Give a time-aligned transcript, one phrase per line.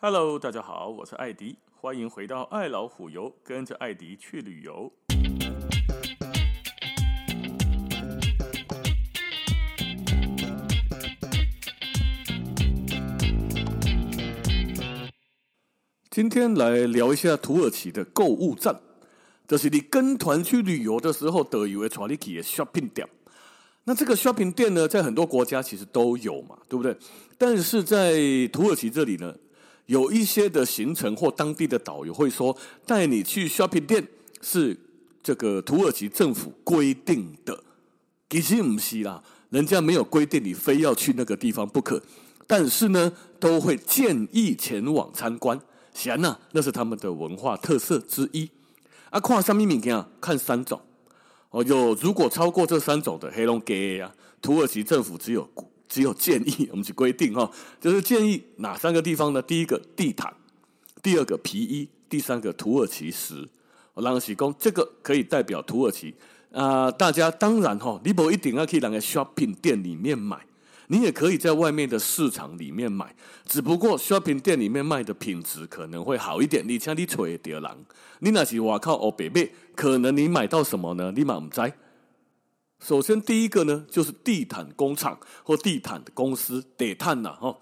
[0.00, 4.92] Hello，大家好，我是艾迪，欢迎回到爱老虎游，跟着艾迪去旅游。
[16.08, 18.80] 今天来聊一下土耳其的购物站，
[19.48, 23.04] 这是你跟团去旅游的时候得以为带你去的 shopping 店。
[23.82, 26.96] 那这个 shopping 店呢，在很多国家其实都有嘛，对不对？
[27.36, 28.14] 但是在
[28.52, 29.34] 土耳其这里呢，
[29.88, 32.54] 有一些的行程或当地的导游会说，
[32.86, 34.06] 带你去 shopping 店
[34.42, 34.78] 是
[35.22, 37.58] 这个土耳其政府规定的，
[38.28, 42.02] 其实不是啦，人家没有规定你非要去那个地方不可，
[42.46, 43.10] 但是呢，
[43.40, 45.58] 都会建议前往参观。
[45.94, 48.50] 行啊，那是他们的文化特色之一。
[49.08, 50.04] 啊，看什么物件？
[50.20, 50.78] 看三种。
[51.48, 55.48] 哦，有如果超过这三种的黑龙给啊，土耳其政府只有。
[55.88, 59.40] 只有建议，我们去规定哈，就是建议哪三个地方呢？
[59.40, 60.32] 第一个地毯，
[61.02, 63.48] 第二个皮衣，第三个土耳其石。
[63.94, 66.14] 我让喜公这个可以代表土耳其
[66.52, 66.92] 啊、呃。
[66.92, 70.38] 大家当然哈，你不一定要去那个 shopping 店里面买，
[70.86, 73.12] 你也可以在外面的市场里面买。
[73.44, 76.62] 只不过 shopping 店里面卖的品质可能会好一点。
[76.68, 77.62] 你像你吹的人，
[78.20, 81.12] 你那是外靠欧北北，可能你买到什么呢？
[81.16, 81.72] 你嘛不知。
[82.80, 87.56] 首先，第一个呢，就是地毯工厂或地毯的公司，地毯呐，哈。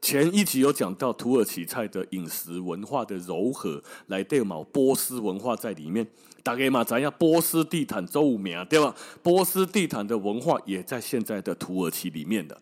[0.00, 6.06] 前一集有讲到土耳其菜的饮食文化的糅合，来对嘛，波斯文化在里面。
[6.44, 8.94] 大概嘛，咱要波斯地毯周五名，对吧？
[9.20, 12.60] 波斯地毯的文化也在现在的土耳其里面的。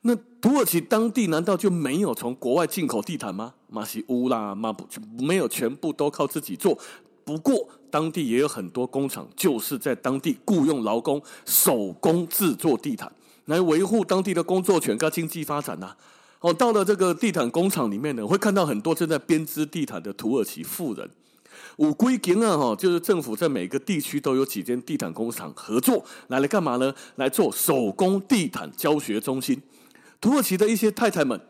[0.00, 3.54] 那土耳其当地难道就没有从国外进口地毯吗？
[3.68, 4.84] 马西乌啦，马不
[5.22, 6.76] 没有全部都靠自己做。
[7.24, 13.08] 不过，当地也有很多工厂，就是在当地雇佣劳工手工制作地毯，
[13.44, 15.94] 来维护当地的工作权跟经济发展呐、
[16.40, 21.08] 哦，到了这个地毯工厂里面呢，会看到很多正在编织地毯的土耳其妇人。
[21.76, 26.92] 五规定啊，哈，就是政府在每个地区都有几间地毯工厂合作，来来干嘛呢？
[27.14, 29.62] 来做手工地毯教学中心。
[30.20, 31.40] 土耳其的一些太太们。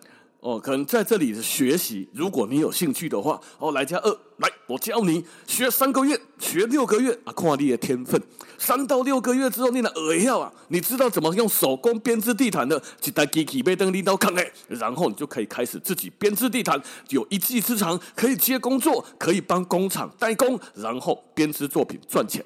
[0.44, 8.22] 哦，可能在这里学习，如果你有兴趣的话，哦，来加二，来，我教你学三个月，学六个月啊，看你的天分。
[8.58, 16.78] 三到六个月之后，你的耳要啊，你知道怎么用手工编织地毯的，一台机器被登你都看哎，然后你就可以开始自己编织地毯，
[17.08, 22.44] 有一技之长，可以接工作，可以帮工厂代工，然后编织作品赚钱，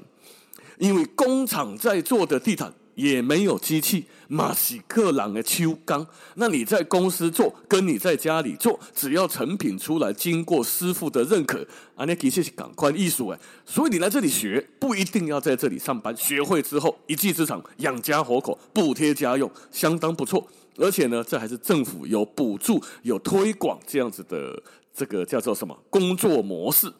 [0.78, 2.72] 因为工厂在做的地毯。
[2.98, 6.06] 也没有机器，马西克朗的秋钢。
[6.34, 11.66] 那你在公司做，跟你在家里做，只要成品出来，经过师傅的认可，
[11.96, 13.38] 啊，那其实是赶快艺术哎。
[13.66, 16.16] 所以你来这里学，不一定要在这里上班。
[16.16, 20.46] 学会之后，一技之长，养家活口，补贴家用，相当不错。
[20.76, 24.62] 而且呢，这还是政府有补助、有推广这样子的
[24.94, 26.92] 这个叫做什么工作模式。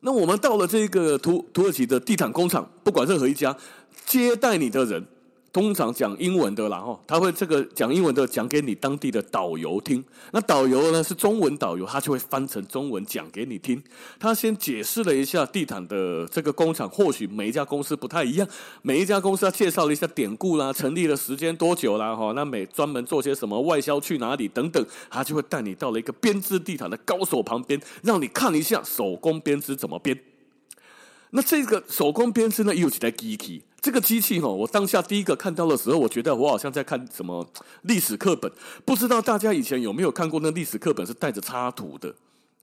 [0.00, 3.56] 那我们到了这个土土耳其的地毯工厂，不管任何一家。
[4.04, 5.06] 接待你的人
[5.52, 10.02] 通常讲英文的啦，哈，他会这个讲英文的讲给你当地的导游听。
[10.30, 13.82] 那导游呢是中文导游，他就会翻成中文讲给你听。
[14.18, 18.48] 他先解释了一下地毯的这个工厂，或许每一家公司不太一样，
[18.80, 30.18] 每一家公司他介绍了一下典故啦，成立的时间多久啦，哈，那每专门做些什么，外销去哪里等等，他就会带你到了一个编织地毯的高手旁边，让你看一下手工编织怎么编。
[31.32, 33.62] 那这个手工编织呢，又有几台机器。
[33.82, 37.44] 这个机器哦，我当下第一个看到的时候，我觉得我好像在看什么
[37.82, 38.50] 历史课本。
[38.84, 42.14] 不知道大家以前有没有看过那历史课本是带着插图的，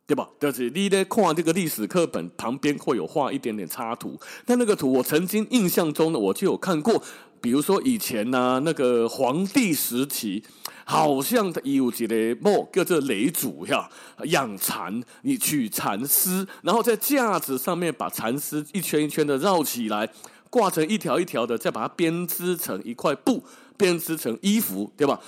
[0.07, 0.29] 对吧？
[0.39, 4.17] 就是你在看这个历史课本旁边会有画一点点插图。
[4.45, 7.03] 但那个图我曾经印象中呢，我就有看过。
[7.41, 10.43] 比如说以前呢、啊，那个皇帝时期，
[10.85, 13.89] 好像有几个莫叫做雷主呀，
[14.25, 20.09] 养蚕，你取蚕丝，然后在架子上面把蚕丝一圈一圈的绕起来。
[20.49, 23.43] 挂成一条一条的，再把它编织成一块布，
[23.77, 25.19] 编织成衣服，对吧？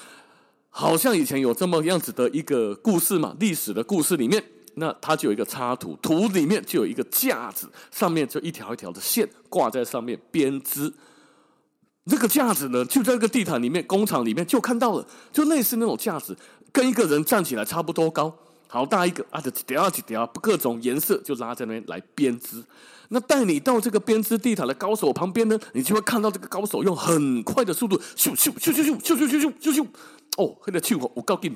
[0.70, 4.42] 好像以前有这么样子的一个故事嘛，历史的故事里面，
[4.76, 10.94] 那它就有一个插图，图里面就有一个架子，上面就一条一条的线挂在上面编织。
[12.06, 16.36] 这个架子呢，就在这个地毯里面，工厂里面就看到了，就类似那种架子，
[16.72, 18.34] 跟一个人站起来差不多高，
[18.72, 22.64] 好大一个啊，就几条几条，各种颜色就拉在那边来编织。
[23.10, 29.86] 那带你到这个编织地毯的高手旁边呢，你就会看到这个高手用很快的速度咻咻咻咻咻咻咻咻咻咻，
[30.38, 31.54] 哦，那个咻，我告诉你，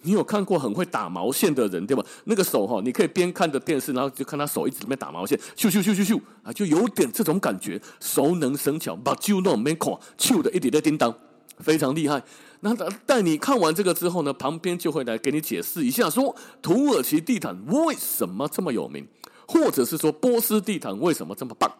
[0.00, 2.02] 你有看过很会打毛线的人对吧？
[2.24, 11.14] 那个手哈，你可以边看着电视，然后就看他手一直在那边打毛线，咻咻咻咻咻啊，就有点这种感觉，熟能生巧，把揪弄没看，咻的一点在叮当。
[11.58, 12.20] 非常厉害。
[12.64, 12.72] 那
[13.04, 19.06] 带你看完这个之后呢，旁边就会来给你解释一下，说土耳其地毯为什么这么有名，
[19.48, 21.70] 或者是说波斯地毯为什么这么棒。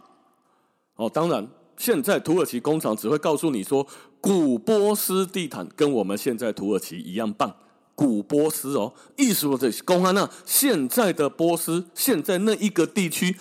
[0.97, 3.87] 哦，当然，现在土耳其工厂只会告诉你说，
[4.21, 7.55] 古波斯地毯跟我们现在土耳其一样棒。
[7.95, 13.37] 古波斯哦，意思是公安那现在的波斯，现在那一个地区，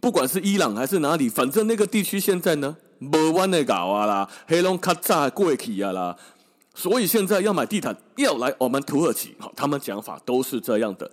[0.00, 6.16] 不管是伊朗还是哪里，反正那个地区现在呢，没完的搞啊啦，黑龙卡扎过去啊啦，
[6.74, 11.10] 所以现在要买地毯，要来我们土耳其，好，他们讲法都是这样的。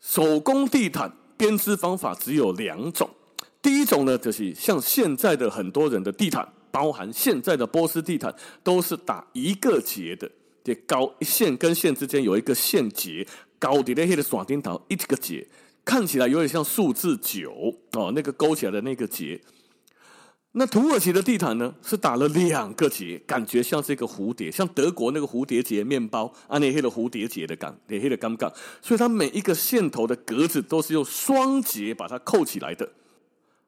[0.00, 3.10] 手工地毯编织方法只有两种，
[3.60, 10.30] 第一种呢，就是像现在的很多人的地毯，包含现在的波斯地毯，都是打一个结的。
[10.62, 13.26] 这高线跟线之间有一个线结，
[13.58, 15.46] 高的那些的耍钉头一个结，
[15.84, 19.40] 看起来有点像数字九哦，那个勾起来的那个结。
[20.52, 28.52] 那土耳其的地毯呢，是打了两个结，感觉像是一个蝴蝶，像德国那个蝴蝶结面包啊，那黑的蝴蝶结的感，那黑的感觉。
[28.82, 32.88] 所以它每一个线头的格子都是用双结把它扣起来的。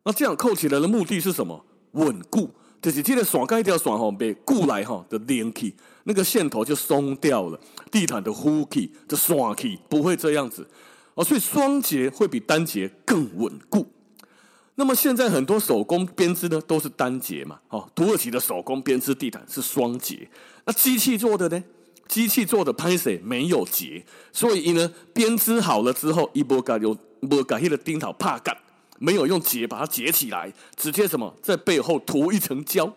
[0.04, 1.64] 那这样扣起来的目的是什么？
[1.92, 2.50] 稳固。
[2.80, 7.60] 就是这个线盖条线吼被固来吼的连起，那个线头就松掉了，
[7.92, 10.66] 地毯的呼气的刷气不会这样子
[11.14, 13.86] 哦，所以双节会比单节更稳固。
[14.74, 20.28] 那么现在很多手工编织呢都是单节嘛，哦，土耳其的手工编织地毯是双节，
[20.64, 21.62] 那机器做的呢？
[22.08, 26.94] 机器做的拍摄没有结，所以呢编织好了之后，一波嘎有
[27.28, 28.56] 波嘎迄个钉头怕干。
[28.98, 32.94] 没有用结把它结起来，直接什么在背后涂一层胶，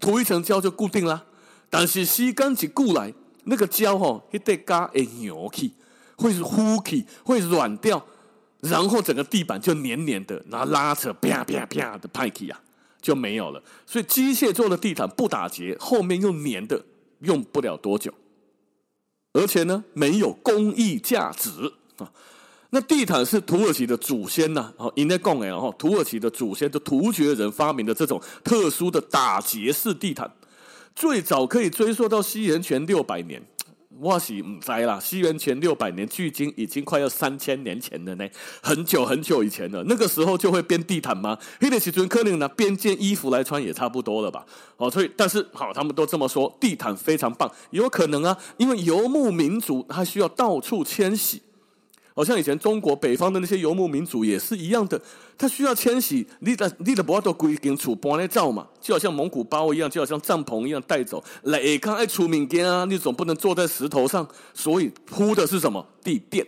[0.00, 1.26] 涂一层胶就固定了。
[1.68, 3.12] 但是吸干起固来，
[3.44, 5.74] 那个胶哈一得嘎会扭起，
[6.16, 8.06] 会是呼起，会软掉，
[8.60, 12.60] 然后整个地板就黏黏的，然后拉扯啪啪啪的拍起啊，
[13.00, 13.62] 就没有了。
[13.86, 16.84] 所以机械做的地毯不打结，后面又黏的，
[17.20, 18.12] 用不了多久，
[19.34, 21.50] 而且呢没有工艺价值
[21.98, 22.10] 啊。
[22.70, 30.30] 那地毯是土耳其的祖先呐，哦，应该讲哎，土耳其的祖先的突厥人发明的这种特殊的打结式地毯，
[30.94, 33.40] 最早可以追溯到西元前六百年。
[33.98, 38.28] 我是唔知啦，西元前六百年，距今已经快要三千年前了呢，
[38.62, 39.82] 很久很久以前了。
[39.84, 41.38] 那个时候就会编地毯吗？
[41.60, 44.44] 黑的时阵可能拿编件衣服来穿也差不多了吧？
[44.76, 51.42] 哦，所以但是好，他们都这么说，地毯非常棒，有可能啊，因为游牧民族他需要到处迁徙。
[52.16, 54.98] 好像以前中国北方的那些游牧民族也是一样的，
[55.36, 61.22] 他需要迁徙，你的你的不要都归根厝搬来造嘛，就好像蒙古包一样，就好像帐篷一样带走。
[61.42, 66.46] 来看爱出民间啊，你总不能坐在石头上，所以铺的是什么地垫？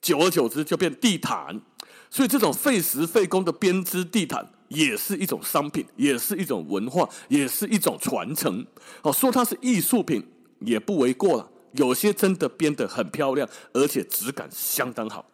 [0.00, 1.60] 久而久之就变地毯。
[2.08, 8.66] 所以这种费时费工的编织地毯也是一种商品，也是一种文化，也是一种传承。
[9.02, 10.26] 哦，说它是艺术品
[10.60, 11.50] 也不为过了。
[11.74, 15.24] 有些真的编得很漂亮，而且质感相当好。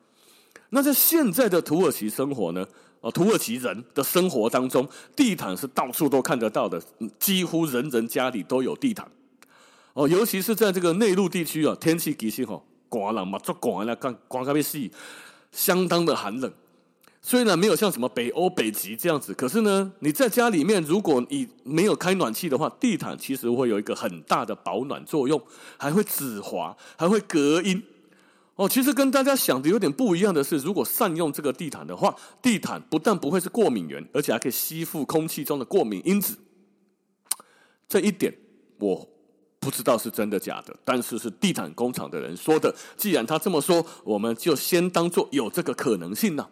[0.70, 2.66] 那在现在的土耳其生活呢？
[3.00, 6.78] 哦，土耳其人的生活当中，地毯是到处都看得到的，
[7.18, 9.10] 几乎人人家里都有地毯。
[9.94, 14.78] 哦，尤其是在这个内陆地区啊，天气其实吼，寒冷嘛，做寒了，干干个要死，
[15.50, 16.52] 相当的寒冷。
[17.22, 25.40] 虽然没有像什么北欧北极这样子，可是呢，你在家里面，如果你没有开暖气的话，地毯其实会有一个很大的保暖作用，
[25.76, 27.82] 还会止滑，还会隔音。
[28.56, 36.36] 哦，其实跟大家想的有点不一样的是，如果善用这个地毯的话，地毯不但不会是过敏源，而且还可以吸附空气中的过敏因子。
[37.86, 38.34] 这一点
[38.78, 39.06] 我
[39.58, 42.74] 不知道是真的假的，但是是地毯工厂的人说的。
[42.96, 46.48] 既然他这么说，我们就先当做有这个可能性呢。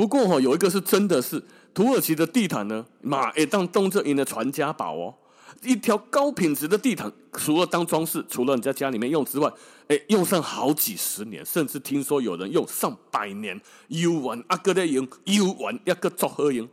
[0.00, 5.14] 不过哈，有一个是真的是土耳其的地毯呢，马诶当东正营的传家宝哦。
[5.60, 9.52] 一条高品质的地毯，除了当装饰，除了你在家里面用之外，
[9.88, 16.66] 诶，用上好几十年，甚至听说有人用上百年，又玩阿哥的用，又玩一个作合用。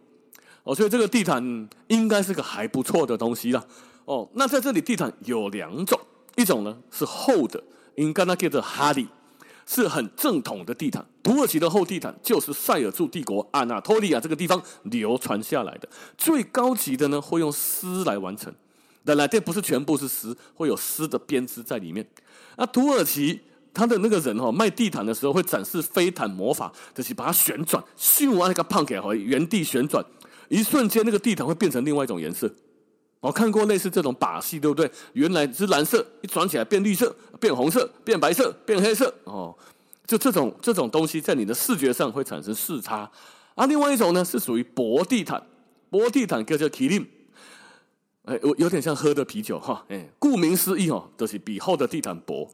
[0.63, 3.61] 哦，所以这个地毯应该是个还不错的东西啦。
[4.05, 5.99] 哦，那在这里地毯有两种，
[6.37, 7.61] 一种呢是厚的，
[7.95, 9.05] 应该那叫做哈利。
[9.69, 15.89] 是很正统的地毯，土耳其的厚地毯就是塞尔柱帝国阿纳托利亚这个地方流传下来的。
[16.17, 18.51] 最高级的呢，会用丝来完成，
[19.03, 22.07] 当然这不是全部是丝，会有丝的编织在里面。
[22.55, 23.41] 那土耳其
[23.73, 30.03] 他的那个人哈卖地毯的时候会展示飞毯魔法，就是把它旋转，咻完那个胖给回原地旋转，
[30.47, 32.49] 一瞬间那个地毯会变成另外一种颜色。
[33.19, 34.89] 我看过类似这种把戏，对不对？
[35.13, 39.13] 原来是蓝色，一转起来变绿色，变红色，变白色，变黑色。
[39.23, 39.55] 哦，
[40.05, 43.09] 就这种这种东西，在你的视觉上会产生视差。
[43.55, 45.41] 啊，另外一种呢，是属于薄地毯，
[45.89, 47.05] 薄地毯叫做 kilim。
[48.25, 52.47] 哎，我有点像喝的啤酒哈，哎，顾名思义哦，就是比厚的地毯薄。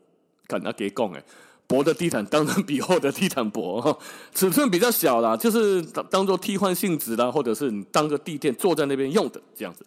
[0.47, 1.23] 看他给讲哎，
[1.67, 3.97] 薄的地毯当然比厚的地毯薄哈，
[4.33, 9.85] 尺寸比较小啦，就是当当做替换性质啦，或者是你当个地垫坐在那边用的这样子。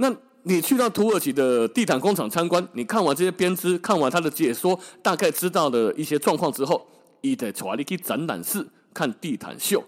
[0.00, 0.14] 那
[0.44, 6.86] 你去到土耳其的地毯工厂参观，你看完这些编织，看完他的解说，大概知道的一些状况之后，
[7.20, 8.64] 一得带你去展览室
[8.94, 9.84] 看地毯秀，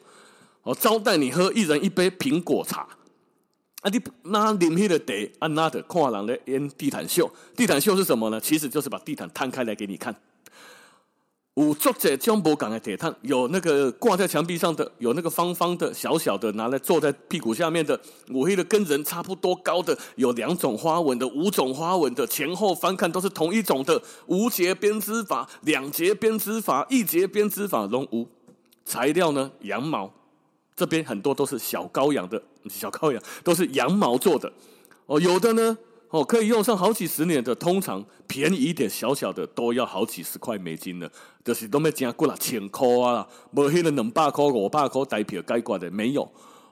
[0.65, 2.87] 哦，招待你喝一人一杯苹果茶。
[3.83, 7.33] 啊，你那里面的得啊，那的看人的演地毯秀。
[7.57, 8.39] 地毯秀是什么呢？
[8.39, 10.15] 其实就是把地毯摊开来给你看。
[11.61, 18.01] 有作者江博港的铁毯，有那个挂在墙壁上的，有那个方方的、小小的，拿来坐在屁股下面的。
[18.33, 24.01] 我黑的跟人差不多高的，有两种花纹的，五种花纹的，前后翻看都是同一种的。
[24.27, 28.27] 无节编织法、两节编织法、一节编织法，龙无
[28.87, 29.51] 材料呢？
[29.61, 30.11] 羊毛。
[30.75, 34.51] 这边很多都是小羔羊的，小羔羊都是羊毛做的
[35.05, 35.21] 哦。
[35.21, 35.77] 有的呢，
[36.11, 41.09] 哦，可以用上好几十年的，通常便宜一点，小小的都要好几十块美金呢。
[41.43, 46.23] 就是都没加过了，千块啊，没黑了两百块、五百块代表该挂的没有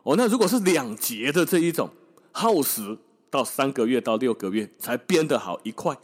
[0.02, 0.14] 哦。
[0.16, 1.88] 那如果是两节的这一种，
[2.33, 2.99] 耗时
[3.30, 5.97] 到三个月到六个月才编得好一块。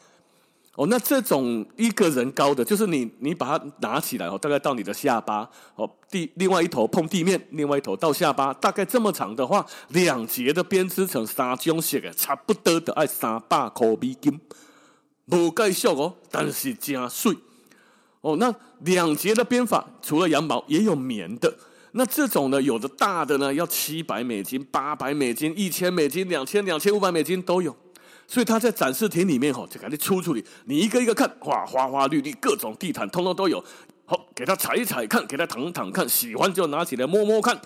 [0.76, 14.40] 哦，那这种一个人高的，就是你，你把它拿起来哦，大概到你的下巴哦，地另外一头碰地面，另外一头到下巴，大概这么长的话，两节的编织成三种色的，差不多的爱三百块美金，
[15.28, 17.36] 不介俗哦，但是真水
[18.20, 18.36] 哦。
[18.40, 21.54] 那两节的编法，除了羊毛，也有棉的。
[21.92, 27.76] 那这种呢，有的大的呢，要七百美金、八百美金、一千美金、两千、两千五百美金都有。
[28.26, 33.62] 所以他在展示厅里面吼，就给你出出去，你一个一个看，哇，花花绿绿，各种地毯通通都有。
[34.06, 37.60] 好，给他踩一踩看，给他躺躺看，喜欢就拿起来摸摸看。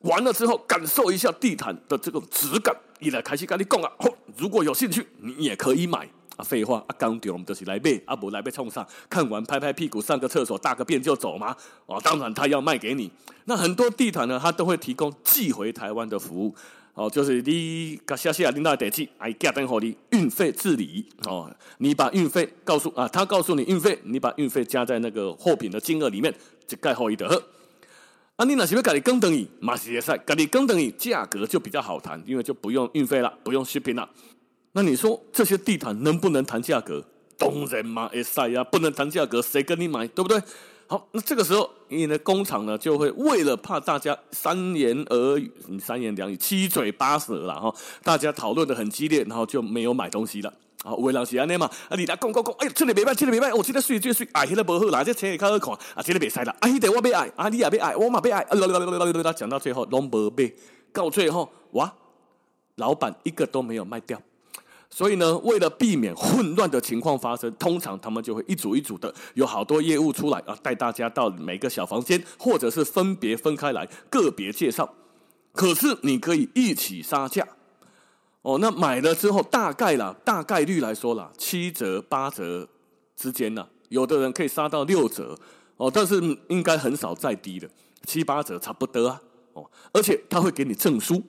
[0.00, 2.74] 完了之后，感受一下地毯的这种质感。
[3.00, 3.90] 一来开始跟你讲啊，
[4.36, 6.08] 如果有兴趣，你也可以买。
[6.36, 11.56] 啊，废话，啊，刚丢我们就是来背，啊，不来背冲上，看完拍拍屁股，上个厕所，大个便就走吗？
[11.86, 13.08] 哦，当然他要卖给你。
[13.44, 16.54] 那很多地毯呢，他都会提供寄回台湾的服务。
[16.94, 21.52] 哦，就是你个消息啊，领导得记，哎，加登好你运费自理哦。
[21.78, 26.32] 你把运费告诉啊，他告诉你运费，你把运费加在那个货品的金额里面，
[26.68, 27.26] 就盖好一的。
[28.36, 34.08] 啊，你那是不是跟你更等于马西耶赛，跟你更等于价格就比较好谈，因为就不用运费了，不用 shipping 了。
[34.72, 37.04] 那你说这些地毯能不能谈价格？
[37.36, 40.40] 当然嘛，哎赛呀，不能谈价格，谁跟你买，对不对？
[40.86, 50.52] 好，那这个时候，你的工厂呢，就会为了怕大家三言而语，你三言两语，七嘴八舌了哈，大家讨论得很激烈，然后就没有买东西了。
[50.84, 58.54] 啊，为了是安尼嘛，啊，你来讲讲讲，哎，这里没卖，这里没卖，我这个水最水，哎，那个不好啦，这车也较好看，啊，这里别塞了，啊，你得我别爱，啊，你也别爱，我嘛别爱，啊，
[59.32, 60.52] 讲到最后拢无卖，
[60.92, 61.90] 到最后哇，
[62.74, 64.20] 老板一个都没有卖掉。
[64.94, 74.94] 所以呢，为了避免混乱的情况发生，通常他们就会一组一组的，有好多业务出来啊，带大家到每个小房间，或者是分别分开来个别介绍。
[75.52, 77.44] 可是你可以一起杀价
[78.42, 78.58] 哦。
[78.60, 82.68] 那买了之后，大概啦，大概率来说啦，七折八折
[83.16, 85.36] 之间呢，有的人可以杀到六折
[85.76, 87.68] 哦，但是应该很少再低的，
[88.06, 89.20] 七八折差不多啊
[89.54, 89.68] 哦。
[89.92, 91.20] 而且他会给你证书，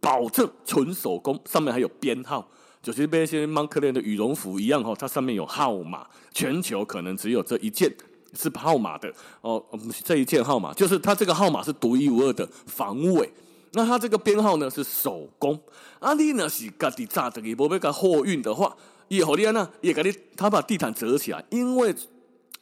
[0.00, 2.48] 保证纯手工，上面还有编号。
[2.82, 7.92] 就是跟一些蒙克莱的羽绒服一样哈，它上面有号码，全球可能只有这一件
[8.34, 9.62] 是号码的哦。
[10.04, 13.30] 这一件号码就是它这个号码是独一无二的防伪。
[13.72, 15.60] 那它这个编号呢是手工。
[15.98, 18.74] 啊，你呢是家己炸的，你不被它货运的话，
[19.08, 19.70] 也好厉害呢。
[19.82, 21.94] 也给你，他把地毯折起来，因为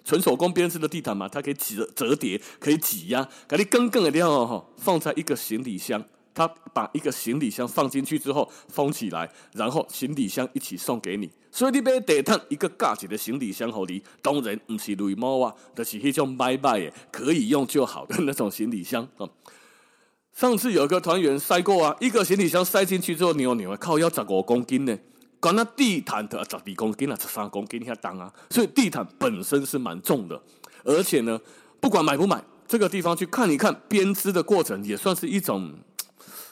[0.05, 6.05] 纯手工编织的地毯嘛，它可以折折叠，可以挤压，给你更更的地方哈，放在一个行李箱。
[6.39, 11.29] 他把一个行李箱放进去之后封起来，然后行李箱一起送给你。
[11.51, 19.29] 所以你买地毯一个价钱的行李箱给你，当然不是雷猫啊，就是那种买卖的可以用就好的那种行李箱啊。
[20.33, 24.97] 上次有个团员塞过啊，一个行李箱塞进去之后，扭扭靠要十五公斤呢，
[25.41, 30.41] 管那地毯的十二公斤啊，十三公斤遐重啊，所以地毯本身是蛮重的。
[30.85, 31.41] 而且呢，
[31.81, 35.75] 不管买不买，这个地方去看一看编织的过程，也算是一种。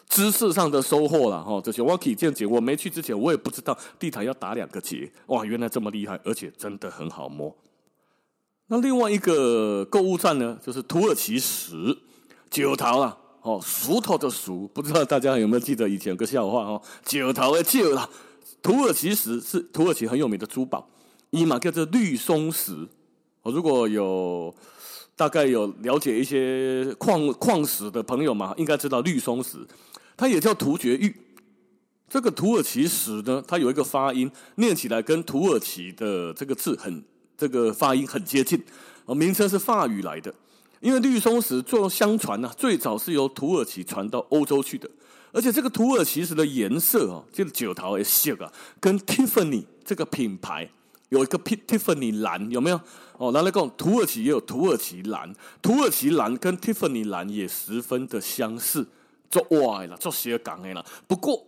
[0.09, 2.47] 知识上的收获了哈，这些我可以见解。
[2.47, 7.55] 我没去之前，我也不知道地毯要打两个结，哇，原来这么厉害，而且真的很好摸。
[8.69, 11.97] 那另外一个购物站呢，就是土耳其石
[12.51, 18.09] 九桃啊，哦，石头的石，不知道大家有没有记得以前有个笑话哦，九桃的九啦，
[18.63, 20.89] 土耳其石是土耳其很有名的珠宝，
[21.31, 22.73] 伊玛叫做绿松石。
[23.43, 24.55] 哦，如果有
[25.15, 29.59] 大概有了解一些矿矿石的朋友嘛，应该知道绿松石。
[30.17, 31.15] 它也叫突厥玉，
[32.09, 37.05] 这个土耳其石呢，它有一个发音，念起来跟土耳其的这个字很，
[37.37, 38.63] 这个发音很接近。
[39.05, 40.35] 哦，名称是法语来的。
[40.81, 44.89] 因为绿松石做相传呢、啊，最早是由土耳其传到欧洲去的。
[45.33, 50.69] 而且这个土耳其石的颜色哦，这个九桃的色啊，跟 Tiffany 这个品牌
[51.11, 52.81] 有一个 Tiffany 蓝有没有？
[53.19, 58.87] 哦，拿来讲，土耳其也有土耳其蓝，土耳其蓝跟 Tiffany 蓝也十分的相似。
[59.31, 60.85] 做歪了，做斜杠的了。
[61.07, 61.47] 不过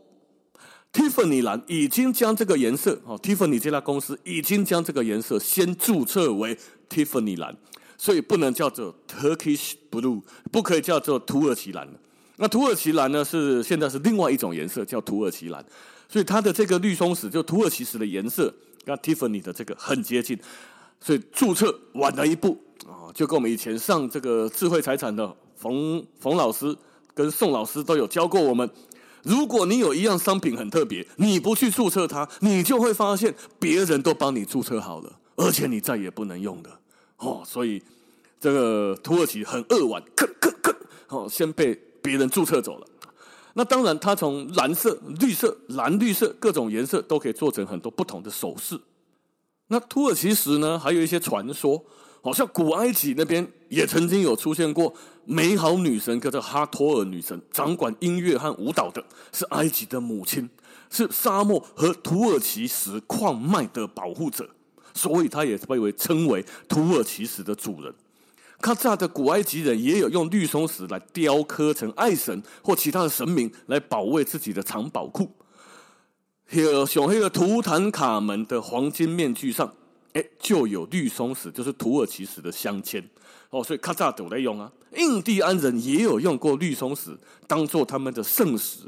[0.92, 6.56] ，Tiffany 蓝已经将这个颜色哦，Tiffany 这家公司已经将这个颜色先注册为
[6.88, 7.56] Tiffany 蓝，
[7.96, 11.86] 所以不能叫做 Turkish Blue，不可以叫做土耳其蓝。
[12.36, 15.64] 那土耳其蓝呢，是现在是另外一种颜色，叫土耳其蓝。
[16.08, 18.52] 所以它的这个绿松石，就土耳其石的颜色，
[18.84, 20.38] 跟 Tiffany 的这个很接近。
[21.00, 26.76] 所以注册晚了一步啊，就跟我们以前上这个智慧财产的冯冯老师。
[27.18, 28.70] 跟宋老师都有教过我们，
[29.24, 36.78] 如果你有一样商品很特别，你不去注册它，你就会发现别人都帮你注册好了，而且你再也不能用了。
[37.16, 37.82] 哦，所以
[38.38, 40.72] 这个土耳其很扼腕，咳咳咳，
[41.08, 42.86] 哦，先被别人注册走了。
[43.54, 48.80] 那当然，它从蓝色、绿色、蓝绿色各种颜色都可以做成很多不同的首饰。
[49.66, 51.84] 那土耳其石呢，还有一些传说。
[52.20, 54.94] 好像古埃及那边也曾经有出现过
[55.24, 60.48] 美好女神，叫做哈托尔女神，掌管音乐和舞蹈的，是埃及的母亲，
[60.90, 64.48] 是沙漠和土耳其石矿脉的保护者，
[64.94, 67.94] 所以她也被为称为土耳其石的主人。
[68.60, 75.30] 卡扎的古埃及人也有用绿松石来雕刻成爱神或其他的神明，来保卫自己的藏宝库。
[76.50, 79.72] 有小黑的图坦卡门的黄金面具上。
[80.14, 83.04] 哎，就有绿松石，就是土耳其石的镶嵌
[83.50, 84.70] 哦，所以卡扎都在用啊。
[84.96, 87.10] 印第安人也有用过绿松石
[87.46, 88.80] 当做他们的圣石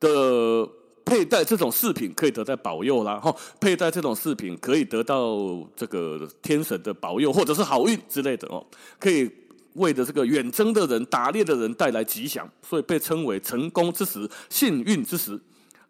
[0.00, 0.66] 的
[1.04, 3.18] 佩戴，这种饰品可以得到保佑啦。
[3.18, 5.38] 哈，佩戴这种饰品可以得到
[5.76, 8.64] 这个天神的保佑，或者是好运之类的哦，
[8.98, 9.30] 可以
[9.74, 15.38] 为的这个远征的人、打猎的人带来吉祥，所以被称为成功之石、幸运之石。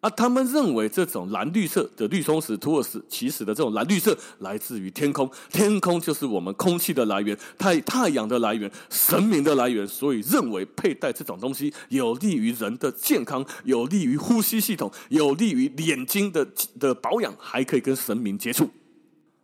[0.01, 16.47] 啊，他们认为这种蓝绿色的绿松石，土耳其石的这种蓝绿色来自于天空，天空就是我们空气的来源，太太阳的来源，神明的来源，所以认为佩戴这种东西有利于人的健康，有利于呼吸系统，有利于眼睛的
[16.79, 18.71] 的保养，还可以跟神明接触。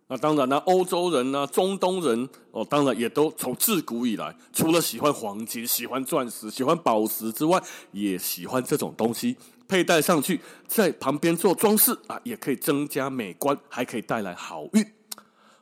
[0.07, 9.35] 那当然呢，欧洲人呢，中东人哦，当然也都从自古以来，除了喜欢黄金、喜欢钻石、喜欢宝石之外，也喜欢这种东西。
[9.67, 14.85] 佩戴上去，在旁边做装饰啊，也可以增加美观，还可以带来好运。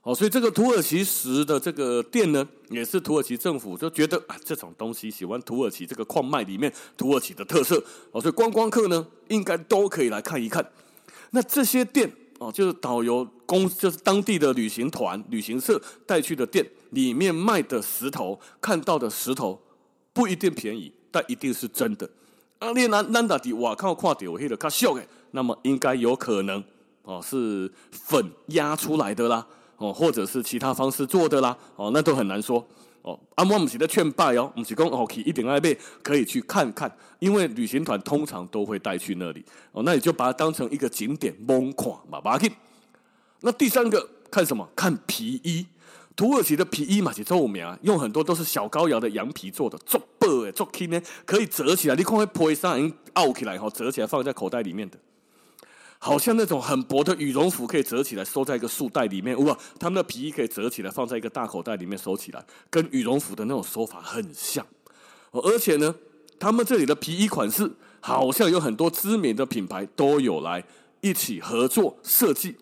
[0.02, 10.68] 哦，所以这个土耳其石的这个店呢，也是土耳其政府就觉得啊，这种东西喜欢土耳其这个矿脉里面土耳其的特色哦，所以观光客呢，应该都可以来看一看。
[11.30, 12.10] 那这些店
[12.40, 19.62] 哦，就是导游公，就是当地的旅行团、旅行社带去的店里面卖的石头，看到的石头
[20.12, 22.10] 不一定便宜，但一定是真的。
[22.62, 26.62] 啊，你那难道的我靠看到黑的较俗诶，那么应该有可能
[27.02, 29.44] 哦，是粉压出来的啦，
[29.78, 32.64] 哦，或者是其他方式做的啦，哦，那都很难说
[33.02, 33.18] 哦。
[33.34, 42.54] 阿莫姆是在劝败哦，不是讲哦，去一定爱买，可以去看看，因为旅行团通常都会带去那里哦，那你就把它当成一个景点，猛看嘛，把它去。
[43.40, 44.64] 那第三个看什么？
[44.76, 45.66] 看皮衣。
[46.14, 51.96] 土耳其的皮衣嘛，是著名，用很多都是小羔羊的羊皮做的，做薄诶，做轻呢，可以折起来。
[51.96, 54.98] 你看那皮衫已经凹起来哈，折起来放在口袋里面的，
[55.98, 59.42] 好像那种很薄的羽绒服可以折起来收在一个束带里面。
[59.44, 64.66] 哇，他们的皮衣可以折起来放在一个大口袋里面收起来，跟羽绒服的那种手法很像。
[65.30, 65.94] 而且呢，
[66.38, 67.70] 他们这里的皮衣款式
[68.00, 70.62] 好像有很多知名的品牌都有来
[71.00, 72.56] 一起合作设计。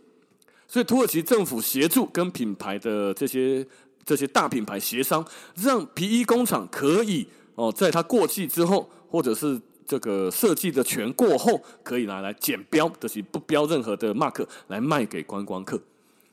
[0.71, 3.67] 所以土耳其政府协助跟品牌的这些
[4.05, 15.77] 这些大品牌协商，让皮衣工厂可以哦，在它过季之后，或者是这个设计的全过后，可以拿来检标，就是不标任何的 mark 来卖给观光客。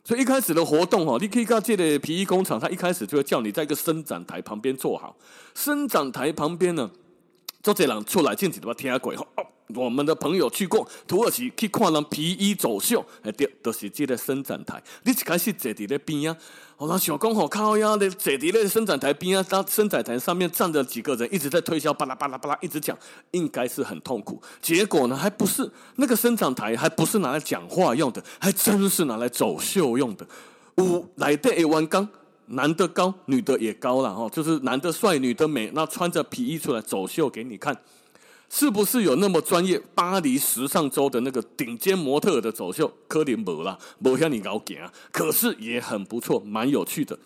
[0.04, 5.18] 所以一开始的活动哦，你可以看这的皮衣工厂，它一开始就会叫你在一个伸展台旁边坐好，
[5.56, 6.92] 伸展台旁边呢，
[7.62, 9.28] 做这人出来进去的话，听鬼吼。
[9.76, 14.82] 我们的朋友去过土耳其，去看人皮衣走秀，哎，对，都是这个伸展台。
[15.04, 16.38] 你一开始坐在那边啊，
[16.78, 22.98] 我那小公好靠呀，的坐在那伸展台边啊，当伸展台上面站着几个人，一直在推销，巴拉巴拉巴拉，一直讲，
[23.32, 24.42] 应该是很痛苦。
[24.62, 30.26] 结果呢，还不是那个伸展台，还不是拿来讲话用的，还真是拿来走秀用的。
[30.78, 32.08] 五来的一弯杠，
[32.48, 37.76] 男的高，女的也高了哦，就是男的帅，女的美，那穿着皮衣出来走秀给你看。
[38.50, 39.78] 是不是有那么专业？
[39.94, 44.90] 巴黎时尚周的那个顶尖模特的走秀，可能没啦，没像你搞劲啊。
[45.12, 47.20] 可是也很不错，蛮有趣的。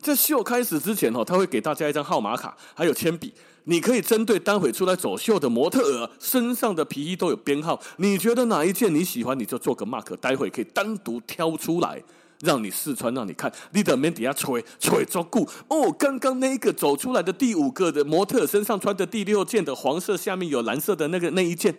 [0.00, 3.32] 在秀开始之前哦，他会给大家一张号码卡，还有铅笔，
[3.64, 12.02] 你可以针对待会出来走秀的模特儿身上的皮衣都有编号，你觉得哪一件你喜欢，你就做个 mark，待会可以单独挑出来。
[12.44, 15.90] 让你试穿，让你看，你的面底下吹吹足久哦。
[15.98, 21.74] 刚刚那个走出来的第五个的模特身上穿的第六件的黄色，下面有蓝色的那个那一件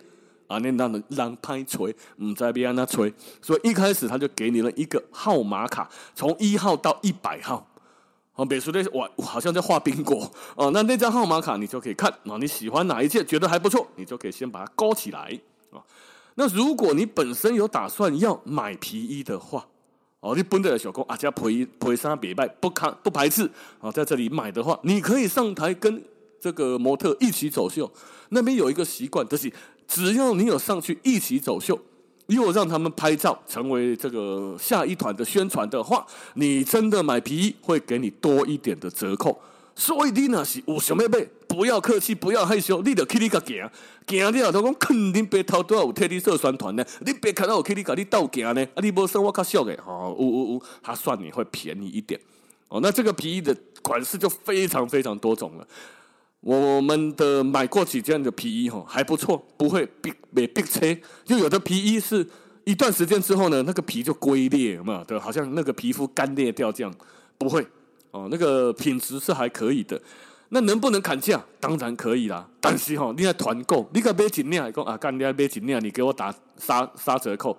[0.48, 3.12] 啊，那让人让拍吹，唔在边那吹。
[3.40, 7.66] 所以一开始他就给你了一个号码卡，从一号到一百号。
[8.34, 10.70] 啊，别说的哇，好像在画宾果哦。
[10.70, 15.80] 那那张号码卡你就可以看啊，你喜欢哪一件，觉得还不错，你就可以先把它勾起来啊。
[16.34, 19.66] 那如果你本身有打算要买皮衣的话，
[20.26, 23.48] 哦，你本地的小工啊，加陪陪衫别拜，不看不排斥
[23.80, 26.02] 啊，在这里买的话，你可以上台跟
[26.40, 27.88] 这个模特一起走秀。
[28.30, 29.52] 那边有一个习惯，就是
[29.86, 31.78] 只要你有上去一起走秀，
[32.26, 39.38] 又让他们拍照，成为这个下一团的宣传的话，你真的买皮衣会给你多一点的折扣。
[39.78, 43.70] 所以你那是有想要买，不要客气，不要害羞，你就去你个行，
[44.06, 46.84] 行了头讲肯定白头都有替你做宣传呢。
[47.00, 52.18] 你别看到我去你家你倒行呢，啊你无算我较俗的，哦，呜呜呜，他算你会便宜一点。
[52.68, 55.68] 哦，那这个皮衣的款式就非常非常多种了。
[56.40, 60.80] 我们的买过几件的皮衣哈，还不错，不会逼没逼车。
[61.26, 62.26] 就有的皮衣是
[62.64, 66.94] 一段时间之后呢，那个皮就龟裂嘛，对，好像那个皮肤干裂掉这样，
[67.36, 67.66] 不会。
[68.16, 70.00] 哦，那个品质是还可以的，
[70.48, 71.44] 那能不能砍价？
[71.60, 72.48] 当然可以啦。
[72.62, 77.54] 但是哈、哦，你要团购，你个买几两，讲啊，干你要买几两，你给我打杀杀折扣，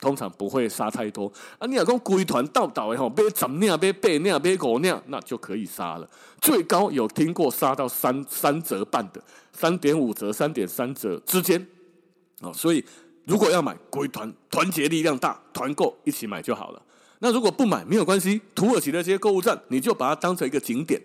[0.00, 1.32] 通常不会杀太多。
[1.60, 6.10] 啊，你要讲归团到到的哈，买十两、买八两、买五两，那就可以杀了。
[6.40, 11.64] 最高有听过杀到三三折半的，三点五折、三点三折之间。
[12.40, 12.84] 哦，所以
[13.26, 16.82] 如果要买归团，团结力量大，团购一起买就好了。
[17.24, 21.00] 那如果不买没有关系，土耳其的这些购物站，你就把它当成一个景点，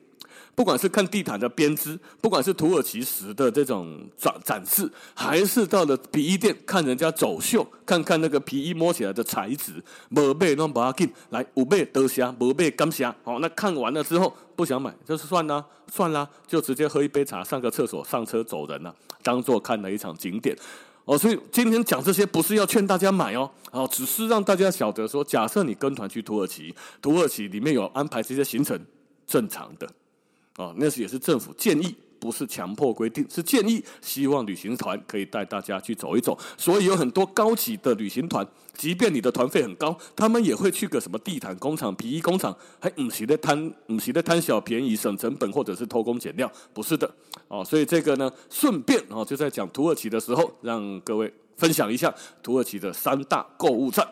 [0.53, 13.05] 不管是看地毯的编织，不管是土耳其石的这种展展示，还是到了皮衣店看人家走秀，看看那个皮衣摸起来的材质，没买那不要紧，来有买多谢，没买感谢。
[13.23, 20.53] 好，那看完了之后不想买，就是算了，算了，就直接喝一杯茶，上个厕所，上车走人了，当做看了一场景点。
[21.05, 28.79] 哦，所以今天讲这些不是要劝大家买哦，哦，只是让大家晓得说，假设你跟团去土耳其，土耳其里面有安排这些行程，
[29.25, 29.89] 正常的，
[30.57, 31.95] 哦，那是也是政府建议。
[32.19, 36.37] 不是强迫规定，是建议，希望旅行团可以带大家去走一走。
[36.57, 47.09] 所以有很多高级的旅行团，即便你的团费很高，他们也会去个什么地毯工厂、皮衣工厂，还唔是在贪，唔是在贪小便宜、省成本，或者是偷工减料，不是的。
[47.47, 54.07] 哦，所以这个呢，顺便哦，就在讲土耳其的时候，让各位分享一下土耳其的三大购物站。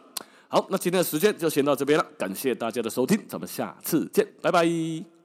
[0.49, 5.16] 好，那今天的时间就先到这边了，感谢大家的收听，咱们下次见，拜拜。